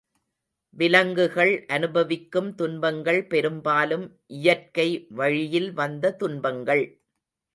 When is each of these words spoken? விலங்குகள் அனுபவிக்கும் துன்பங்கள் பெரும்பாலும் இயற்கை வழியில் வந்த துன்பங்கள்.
விலங்குகள் 0.77 1.51
அனுபவிக்கும் 1.67 2.49
துன்பங்கள் 2.55 3.27
பெரும்பாலும் 3.27 4.05
இயற்கை 4.37 4.87
வழியில் 5.11 5.71
வந்த 5.73 6.13
துன்பங்கள். 6.15 6.83